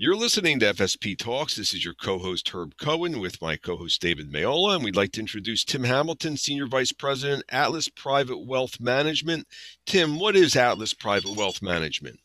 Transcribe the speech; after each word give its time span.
You're 0.00 0.14
listening 0.14 0.60
to 0.60 0.72
FSP 0.74 1.18
Talks. 1.18 1.56
This 1.56 1.74
is 1.74 1.84
your 1.84 1.92
co 1.92 2.20
host, 2.20 2.48
Herb 2.50 2.76
Cohen, 2.76 3.18
with 3.18 3.42
my 3.42 3.56
co 3.56 3.76
host, 3.76 4.00
David 4.00 4.32
Mayola. 4.32 4.76
And 4.76 4.84
we'd 4.84 4.94
like 4.94 5.10
to 5.12 5.20
introduce 5.20 5.64
Tim 5.64 5.82
Hamilton, 5.82 6.36
Senior 6.36 6.68
Vice 6.68 6.92
President, 6.92 7.42
Atlas 7.48 7.88
Private 7.88 8.46
Wealth 8.46 8.78
Management. 8.78 9.48
Tim, 9.86 10.20
what 10.20 10.36
is 10.36 10.54
Atlas 10.54 10.94
Private 10.94 11.34
Wealth 11.34 11.60
Management? 11.62 12.20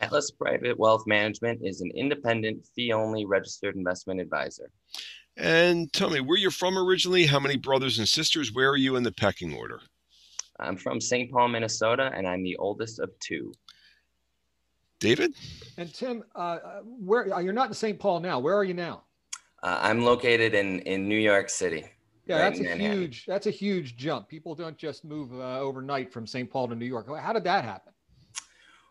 Atlas 0.00 0.32
Private 0.32 0.80
Wealth 0.80 1.04
Management 1.06 1.60
is 1.62 1.80
an 1.80 1.92
independent, 1.94 2.66
fee 2.74 2.92
only 2.92 3.24
registered 3.24 3.76
investment 3.76 4.20
advisor. 4.20 4.68
And 5.36 5.92
tell 5.92 6.10
me 6.10 6.18
where 6.18 6.38
you're 6.38 6.50
from 6.50 6.76
originally, 6.76 7.24
how 7.26 7.38
many 7.38 7.56
brothers 7.56 8.00
and 8.00 8.08
sisters, 8.08 8.52
where 8.52 8.70
are 8.70 8.76
you 8.76 8.96
in 8.96 9.04
the 9.04 9.12
pecking 9.12 9.54
order? 9.54 9.78
I'm 10.58 10.76
from 10.76 11.00
St. 11.00 11.30
Paul, 11.30 11.50
Minnesota, 11.50 12.10
and 12.12 12.26
I'm 12.26 12.42
the 12.42 12.56
oldest 12.56 12.98
of 12.98 13.16
two. 13.20 13.52
David? 14.98 15.34
And 15.76 15.92
Tim, 15.92 16.24
uh, 16.34 16.38
uh 16.38 16.80
where 16.80 17.34
uh, 17.34 17.40
you're 17.40 17.52
not 17.52 17.68
in 17.68 17.74
St. 17.74 17.98
Paul 17.98 18.20
now? 18.20 18.38
Where 18.38 18.54
are 18.54 18.64
you 18.64 18.74
now? 18.74 19.04
Uh, 19.62 19.78
I'm 19.82 20.02
located 20.02 20.54
in 20.54 20.80
in 20.80 21.08
New 21.08 21.18
York 21.18 21.50
City. 21.50 21.84
Yeah, 22.26 22.42
right 22.42 22.56
that's 22.56 22.60
a 22.60 22.76
huge 22.76 23.26
that's 23.26 23.46
a 23.46 23.50
huge 23.50 23.96
jump. 23.96 24.28
People 24.28 24.54
don't 24.54 24.76
just 24.76 25.04
move 25.04 25.32
uh, 25.32 25.60
overnight 25.60 26.12
from 26.12 26.26
St. 26.26 26.50
Paul 26.50 26.68
to 26.68 26.74
New 26.74 26.86
York. 26.86 27.08
How 27.18 27.32
did 27.32 27.44
that 27.44 27.64
happen? 27.64 27.92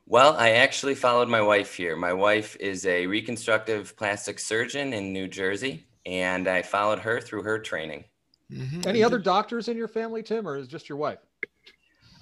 Well, 0.08 0.36
I 0.38 0.52
actually 0.52 0.96
followed 0.96 1.28
my 1.28 1.42
wife 1.42 1.74
here. 1.74 1.96
My 1.96 2.14
wife 2.14 2.56
is 2.60 2.86
a 2.86 3.08
reconstructive 3.08 3.98
plastic 3.98 4.38
surgeon 4.38 4.94
in 4.94 5.12
New 5.12 5.28
Jersey, 5.28 5.88
and 6.06 6.48
I 6.48 6.62
followed 6.62 7.00
her 7.00 7.20
through 7.20 7.42
her 7.44 7.58
training. 7.58 8.06
Mm-hmm. 8.52 8.88
Any 8.88 9.04
other 9.04 9.18
doctors 9.18 9.68
in 9.68 9.76
your 9.76 9.88
family, 9.88 10.22
Tim, 10.22 10.48
or 10.48 10.58
is 10.58 10.68
just 10.68 10.88
your 10.88 11.00
wife? 11.00 11.18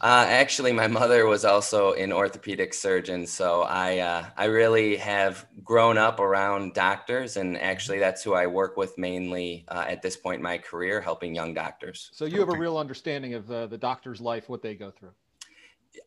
Uh, 0.03 0.25
actually, 0.27 0.73
my 0.73 0.85
mother 0.85 1.27
was 1.27 1.45
also 1.45 1.93
an 1.93 2.11
orthopedic 2.11 2.73
surgeon, 2.73 3.25
so 3.25 3.61
I 3.61 3.99
uh, 3.99 4.25
I 4.35 4.45
really 4.45 4.97
have 4.97 5.47
grown 5.63 5.97
up 5.97 6.19
around 6.19 6.73
doctors, 6.73 7.37
and 7.37 7.57
actually, 7.57 7.99
that's 7.99 8.21
who 8.21 8.33
I 8.33 8.45
work 8.45 8.75
with 8.75 8.97
mainly 8.97 9.63
uh, 9.69 9.85
at 9.87 10.01
this 10.01 10.17
point 10.17 10.39
in 10.39 10.43
my 10.43 10.57
career, 10.57 10.99
helping 10.99 11.33
young 11.33 11.53
doctors. 11.53 12.09
So 12.11 12.25
you 12.25 12.41
have 12.41 12.49
a 12.49 12.57
real 12.57 12.77
understanding 12.77 13.33
of 13.33 13.47
the 13.47 13.77
doctor's 13.77 14.19
life, 14.19 14.49
what 14.49 14.61
they 14.61 14.75
go 14.75 14.91
through. 14.91 15.11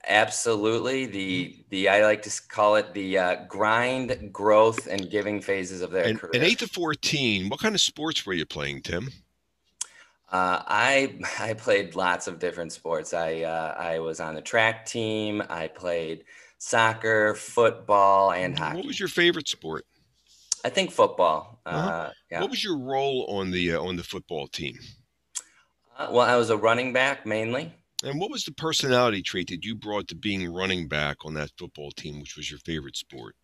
Absolutely, 0.07 1.07
the 1.07 1.65
the 1.70 1.89
I 1.89 2.05
like 2.05 2.20
to 2.23 2.42
call 2.48 2.77
it 2.77 2.92
the 2.92 3.17
uh, 3.17 3.37
grind, 3.48 4.31
growth, 4.31 4.89
and 4.89 5.11
giving 5.11 5.41
phases 5.41 5.81
of 5.81 5.91
their 5.91 6.05
and, 6.05 6.20
career. 6.20 6.33
And 6.35 6.45
eight 6.45 6.59
to 6.59 6.69
fourteen, 6.69 7.48
what 7.48 7.61
kind 7.61 7.75
of 7.75 7.81
sports 7.81 8.27
were 8.27 8.35
you 8.35 8.45
playing, 8.45 8.83
Tim? 8.83 9.09
Uh, 10.31 10.63
I 10.67 11.19
I 11.41 11.55
played 11.55 11.95
lots 11.95 12.27
of 12.27 12.39
different 12.39 12.73
sports. 12.73 13.15
I 13.15 13.43
uh, 13.43 13.75
I 13.79 13.99
was 13.99 14.21
on 14.21 14.35
the 14.35 14.43
track 14.43 14.87
team. 14.87 15.43
I 15.49 15.69
played 15.69 16.25
soccer, 16.59 17.35
football, 17.35 18.33
and 18.33 18.59
hockey. 18.59 18.77
What 18.77 18.87
was 18.87 19.01
your 19.01 19.09
favorite 19.09 19.49
sport? 19.49 19.85
I 20.65 20.69
think 20.69 20.91
football. 20.91 21.61
Uh-huh. 21.65 21.89
Uh, 21.89 22.11
yeah. 22.31 22.41
What 22.41 22.51
was 22.51 22.65
your 22.65 22.79
role 22.79 23.27
on 23.29 23.51
the 23.51 23.75
uh, 23.75 23.81
on 23.81 23.97
the 23.97 24.03
football 24.03 24.49
team? 24.49 24.79
Uh, 25.97 26.09
well, 26.11 26.27
I 26.27 26.37
was 26.37 26.51
a 26.51 26.57
running 26.57 26.93
back 26.93 27.25
mainly. 27.25 27.73
And 28.05 28.21
what 28.21 28.31
was 28.31 28.45
the 28.45 28.53
personality 28.53 29.23
trait 29.23 29.49
that 29.49 29.65
you 29.65 29.75
brought 29.75 30.09
to 30.09 30.15
being 30.15 30.53
running 30.53 30.87
back 30.87 31.25
on 31.25 31.35
that 31.35 31.53
football 31.59 31.91
team, 31.93 32.21
which 32.21 32.37
was 32.37 32.51
your 32.51 32.61
favorite 32.61 32.97
sport? 32.97 33.35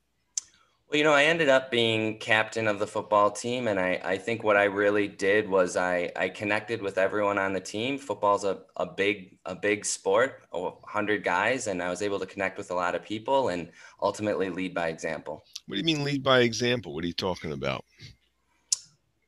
Well, 0.92 0.98
you 0.98 1.04
know, 1.04 1.14
I 1.14 1.24
ended 1.24 1.48
up 1.48 1.70
being 1.70 2.18
captain 2.18 2.68
of 2.68 2.78
the 2.78 2.86
football 2.86 3.30
team, 3.30 3.66
and 3.66 3.80
I, 3.80 3.98
I 4.04 4.18
think 4.18 4.44
what 4.44 4.58
I 4.58 4.64
really 4.64 5.08
did 5.08 5.48
was 5.48 5.74
I, 5.74 6.12
I 6.14 6.28
connected 6.28 6.82
with 6.82 6.98
everyone 6.98 7.38
on 7.38 7.54
the 7.54 7.60
team. 7.60 7.96
Football's 7.96 8.44
a, 8.44 8.58
a 8.76 8.84
big 8.84 9.38
a 9.46 9.54
big 9.54 9.86
sport, 9.86 10.42
hundred 10.84 11.24
guys, 11.24 11.66
and 11.66 11.82
I 11.82 11.88
was 11.88 12.02
able 12.02 12.20
to 12.20 12.26
connect 12.26 12.58
with 12.58 12.70
a 12.70 12.74
lot 12.74 12.94
of 12.94 13.02
people 13.02 13.48
and 13.48 13.70
ultimately 14.02 14.50
lead 14.50 14.74
by 14.74 14.88
example. 14.88 15.46
What 15.66 15.76
do 15.76 15.78
you 15.78 15.84
mean 15.84 16.04
lead 16.04 16.22
by 16.22 16.40
example? 16.40 16.92
What 16.92 17.04
are 17.04 17.06
you 17.06 17.14
talking 17.14 17.52
about? 17.52 17.86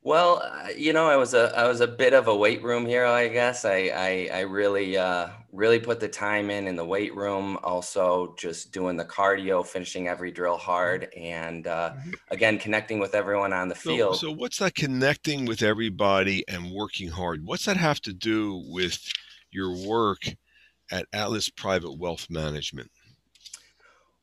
Well, 0.05 0.43
uh, 0.43 0.67
you 0.77 0.93
know, 0.93 1.07
I 1.07 1.15
was 1.15 1.33
a 1.33 1.51
I 1.57 1.67
was 1.67 1.81
a 1.81 1.87
bit 1.87 2.13
of 2.13 2.27
a 2.27 2.35
weight 2.35 2.61
room 2.61 2.85
hero, 2.85 3.11
I 3.11 3.27
guess. 3.27 3.65
I 3.65 3.89
I, 3.95 4.29
I 4.31 4.39
really 4.41 4.95
uh, 4.95 5.29
really 5.51 5.79
put 5.79 5.99
the 5.99 6.07
time 6.07 6.51
in 6.51 6.67
in 6.67 6.75
the 6.75 6.85
weight 6.85 7.15
room. 7.15 7.57
Also, 7.63 8.35
just 8.37 8.71
doing 8.71 8.97
the 8.97 9.03
cardio, 9.03 9.65
finishing 9.65 10.07
every 10.07 10.29
drill 10.29 10.57
hard, 10.57 11.11
and 11.17 11.65
uh, 11.65 11.93
mm-hmm. 11.93 12.11
again 12.29 12.59
connecting 12.59 12.99
with 12.99 13.15
everyone 13.15 13.51
on 13.51 13.67
the 13.67 13.73
field. 13.73 14.17
So, 14.17 14.27
so, 14.27 14.33
what's 14.33 14.59
that 14.59 14.75
connecting 14.75 15.45
with 15.45 15.63
everybody 15.63 16.47
and 16.47 16.71
working 16.71 17.09
hard? 17.09 17.43
What's 17.43 17.65
that 17.65 17.77
have 17.77 17.99
to 18.01 18.13
do 18.13 18.63
with 18.67 19.11
your 19.49 19.75
work 19.87 20.23
at 20.91 21.07
Atlas 21.13 21.49
Private 21.49 21.97
Wealth 21.97 22.27
Management? 22.29 22.91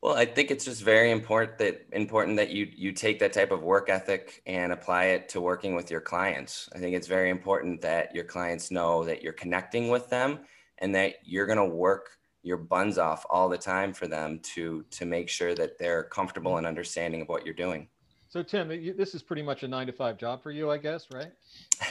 Well, 0.02 0.16
I 0.16 0.24
think 0.24 0.50
it's 0.50 0.64
just 0.64 0.82
very 0.82 1.12
important 1.12 1.58
that 1.58 1.86
important 1.92 2.36
that 2.38 2.50
you 2.50 2.68
you 2.74 2.90
take 2.90 3.20
that 3.20 3.32
type 3.32 3.52
of 3.52 3.62
work 3.62 3.88
ethic 3.88 4.42
and 4.46 4.72
apply 4.72 5.04
it 5.04 5.28
to 5.30 5.40
working 5.40 5.76
with 5.76 5.92
your 5.92 6.00
clients. 6.00 6.68
I 6.74 6.78
think 6.78 6.96
it's 6.96 7.06
very 7.06 7.30
important 7.30 7.80
that 7.82 8.12
your 8.12 8.24
clients 8.24 8.72
know 8.72 9.04
that 9.04 9.22
you're 9.22 9.32
connecting 9.32 9.90
with 9.90 10.10
them 10.10 10.40
and 10.78 10.92
that 10.96 11.14
you're 11.22 11.46
going 11.46 11.58
to 11.58 11.64
work 11.64 12.10
your 12.42 12.56
buns 12.56 12.98
off 12.98 13.24
all 13.30 13.48
the 13.48 13.56
time 13.56 13.92
for 13.92 14.08
them 14.08 14.40
to 14.54 14.84
to 14.90 15.06
make 15.06 15.28
sure 15.28 15.54
that 15.54 15.78
they're 15.78 16.02
comfortable 16.02 16.56
and 16.56 16.66
understanding 16.66 17.22
of 17.22 17.28
what 17.28 17.46
you're 17.46 17.54
doing. 17.54 17.86
So 18.28 18.42
Tim, 18.42 18.68
this 18.96 19.14
is 19.14 19.22
pretty 19.22 19.42
much 19.42 19.62
a 19.62 19.68
9 19.68 19.86
to 19.86 19.92
5 19.92 20.16
job 20.16 20.42
for 20.42 20.50
you, 20.50 20.70
I 20.70 20.78
guess, 20.78 21.06
right? 21.12 21.32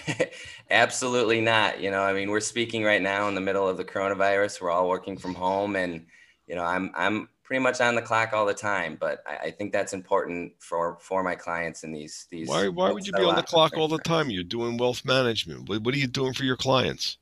Absolutely 0.71 1.39
not. 1.39 1.79
You 1.79 1.91
know, 1.91 2.01
I 2.01 2.13
mean, 2.13 2.31
we're 2.31 2.39
speaking 2.39 2.83
right 2.83 3.01
now 3.01 3.27
in 3.27 3.35
the 3.35 3.41
middle 3.41 3.69
of 3.69 3.77
the 3.77 3.85
coronavirus. 3.85 4.59
We're 4.59 4.71
all 4.71 4.89
working 4.89 5.17
from 5.17 5.35
home 5.35 5.77
and 5.77 6.07
you 6.47 6.55
know, 6.55 6.66
I'm 6.66 6.91
I'm 6.95 7.29
pretty 7.51 7.62
much 7.62 7.81
on 7.81 7.95
the 7.95 8.01
clock 8.01 8.31
all 8.31 8.45
the 8.45 8.53
time. 8.53 8.95
But 8.97 9.22
I, 9.28 9.47
I, 9.47 9.51
think 9.51 9.73
that's 9.73 9.91
important 9.91 10.53
for 10.59 10.97
for 11.01 11.22
my 11.22 11.35
clients 11.35 11.84
in 11.84 11.91
these 11.91 12.25
these. 12.31 12.47
Why 12.47 12.69
why 12.69 12.94
would 12.94 13.06
you 13.06 13.12
be 13.12 13.25
on 13.25 13.35
the 13.35 13.44
clock 13.44 13.75
all 13.75 13.89
the 13.89 13.97
time? 13.97 14.29
You're 14.29 14.45
doing 14.45 14.78
wealth 14.78 15.03
management. 15.03 15.67
What, 15.67 15.81
what 15.81 15.94
are 15.94 15.97
you 15.97 16.07
doing 16.07 16.31
for 16.31 16.45
your 16.45 16.56
clients? 16.56 17.17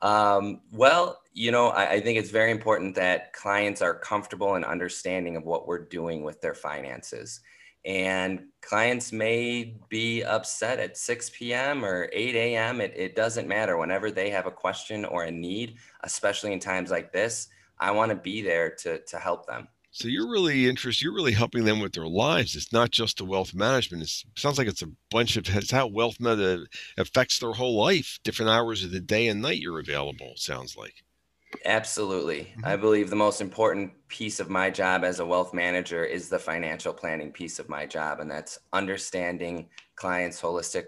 Um, 0.00 0.62
well, 0.72 1.20
you 1.34 1.50
know, 1.50 1.68
I, 1.68 1.90
I 1.90 2.00
think 2.00 2.18
it's 2.18 2.30
very 2.30 2.52
important 2.52 2.94
that 2.94 3.34
clients 3.34 3.82
are 3.82 3.92
comfortable 3.92 4.54
and 4.54 4.64
understanding 4.64 5.36
of 5.36 5.44
what 5.44 5.68
we're 5.68 5.84
doing 5.84 6.22
with 6.22 6.40
their 6.40 6.54
finances. 6.54 7.42
And 7.84 8.44
clients 8.62 9.12
may 9.12 9.76
be 9.90 10.22
upset 10.22 10.78
at 10.78 10.96
6 10.96 11.30
p.m. 11.34 11.84
or 11.84 12.08
8 12.14 12.34
a.m. 12.34 12.80
It, 12.80 12.94
it 12.96 13.14
doesn't 13.14 13.46
matter. 13.46 13.76
Whenever 13.76 14.10
they 14.10 14.30
have 14.30 14.46
a 14.46 14.50
question 14.50 15.04
or 15.04 15.24
a 15.24 15.30
need, 15.30 15.76
especially 16.02 16.54
in 16.54 16.60
times 16.60 16.90
like 16.90 17.12
this, 17.12 17.48
I 17.78 17.90
want 17.92 18.10
to 18.10 18.16
be 18.16 18.42
there 18.42 18.70
to 18.82 18.98
to 18.98 19.18
help 19.18 19.46
them. 19.46 19.68
So 19.90 20.08
you're 20.08 20.28
really 20.28 20.68
interested. 20.68 21.04
You're 21.04 21.14
really 21.14 21.32
helping 21.32 21.64
them 21.64 21.78
with 21.78 21.92
their 21.92 22.08
lives. 22.08 22.56
It's 22.56 22.72
not 22.72 22.90
just 22.90 23.18
the 23.18 23.24
wealth 23.24 23.54
management. 23.54 24.02
it 24.02 24.24
sounds 24.34 24.58
like 24.58 24.66
it's 24.66 24.82
a 24.82 24.90
bunch 25.08 25.36
of 25.36 25.48
it's 25.48 25.70
how 25.70 25.86
wealth 25.86 26.18
management 26.18 26.68
affects 26.98 27.38
their 27.38 27.52
whole 27.52 27.76
life. 27.76 28.18
Different 28.24 28.50
hours 28.50 28.82
of 28.82 28.90
the 28.90 29.00
day 29.00 29.28
and 29.28 29.40
night 29.40 29.60
you're 29.60 29.78
available. 29.78 30.32
Sounds 30.36 30.76
like. 30.76 31.04
Absolutely. 31.64 32.40
Mm-hmm. 32.40 32.64
I 32.64 32.74
believe 32.76 33.08
the 33.08 33.16
most 33.16 33.40
important 33.40 33.92
piece 34.08 34.40
of 34.40 34.50
my 34.50 34.68
job 34.68 35.04
as 35.04 35.20
a 35.20 35.26
wealth 35.26 35.54
manager 35.54 36.04
is 36.04 36.28
the 36.28 36.40
financial 36.40 36.92
planning 36.92 37.30
piece 37.30 37.60
of 37.60 37.68
my 37.68 37.86
job, 37.86 38.18
and 38.18 38.28
that's 38.28 38.58
understanding 38.72 39.68
clients' 39.94 40.40
holistic 40.40 40.86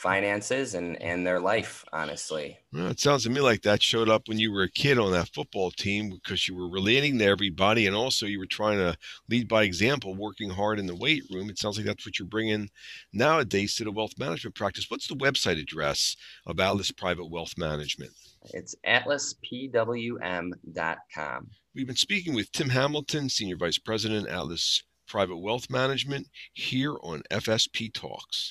Mm. 0.00 0.02
finances 0.02 0.74
and 0.74 1.00
and 1.02 1.26
their 1.26 1.40
life 1.40 1.84
honestly. 1.92 2.58
Well, 2.72 2.88
it 2.88 3.00
sounds 3.00 3.24
to 3.24 3.30
me 3.30 3.40
like 3.40 3.62
that 3.62 3.82
showed 3.82 4.08
up 4.08 4.28
when 4.28 4.38
you 4.38 4.52
were 4.52 4.62
a 4.62 4.70
kid 4.70 4.98
on 4.98 5.12
that 5.12 5.30
football 5.34 5.70
team 5.70 6.10
because 6.10 6.48
you 6.48 6.54
were 6.56 6.68
relating 6.68 7.18
to 7.18 7.24
everybody 7.24 7.86
and 7.86 7.96
also 7.96 8.26
you 8.26 8.38
were 8.38 8.46
trying 8.46 8.78
to 8.78 8.96
lead 9.28 9.48
by 9.48 9.64
example 9.64 10.14
working 10.14 10.50
hard 10.50 10.78
in 10.78 10.86
the 10.86 10.96
weight 10.96 11.24
room. 11.30 11.50
It 11.50 11.58
sounds 11.58 11.76
like 11.76 11.86
that's 11.86 12.06
what 12.06 12.18
you're 12.18 12.28
bringing 12.28 12.68
nowadays 13.12 13.74
to 13.76 13.84
the 13.84 13.92
wealth 13.92 14.18
management 14.18 14.54
practice. 14.54 14.86
What's 14.88 15.08
the 15.08 15.16
website 15.16 15.60
address 15.60 16.16
of 16.46 16.60
atlas 16.60 16.90
private 16.92 17.30
wealth 17.30 17.54
management? 17.58 18.12
It's 18.54 18.74
atlaspwm.com 18.86 21.50
we've 21.74 21.86
been 21.86 21.96
speaking 21.96 22.34
with 22.34 22.50
tim 22.52 22.70
hamilton 22.70 23.28
senior 23.28 23.56
vice 23.56 23.78
president 23.78 24.28
atlas 24.28 24.82
private 25.06 25.38
wealth 25.38 25.68
management 25.70 26.26
here 26.52 26.96
on 27.02 27.22
fsp 27.30 27.92
talks 27.92 28.48